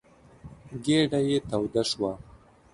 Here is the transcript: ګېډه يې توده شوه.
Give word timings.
ګېډه 0.83 1.19
يې 1.29 1.37
توده 1.49 1.83
شوه. 1.89 2.11